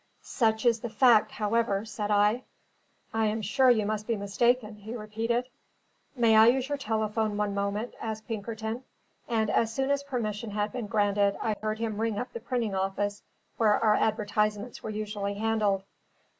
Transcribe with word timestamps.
"Such 0.23 0.65
is 0.65 0.79
the 0.79 0.89
fact, 0.89 1.33
however," 1.33 1.85
said 1.85 2.09
I. 2.09 2.41
"I 3.13 3.27
am 3.27 3.43
sure 3.43 3.69
you 3.69 3.85
must 3.85 4.07
be 4.07 4.15
mistaken," 4.15 4.77
he 4.77 4.95
repeated. 4.95 5.47
"May 6.15 6.35
I 6.35 6.47
use 6.47 6.69
your 6.69 6.77
telephone 6.79 7.37
one 7.37 7.53
moment?" 7.53 7.93
asked 8.01 8.27
Pinkerton; 8.27 8.83
and 9.29 9.51
as 9.51 9.71
soon 9.71 9.91
as 9.91 10.01
permission 10.01 10.49
had 10.49 10.71
been 10.71 10.87
granted, 10.87 11.37
I 11.39 11.55
heard 11.61 11.77
him 11.77 12.01
ring 12.01 12.17
up 12.17 12.33
the 12.33 12.39
printing 12.39 12.73
office 12.73 13.21
where 13.57 13.77
our 13.79 13.93
advertisements 13.93 14.81
were 14.81 14.89
usually 14.89 15.35
handled. 15.35 15.83